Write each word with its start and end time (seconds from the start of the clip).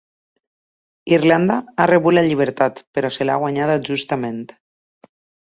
Irlanda 1.17 1.57
ha 1.83 1.87
rebut 1.91 2.15
la 2.15 2.23
llibertat, 2.29 2.81
però 2.99 3.13
se 3.19 3.29
l'ha 3.29 3.37
guanyada 3.45 3.79
justament. 3.93 4.43